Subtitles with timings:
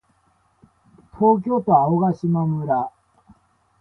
[1.19, 2.91] 東京都青ヶ島村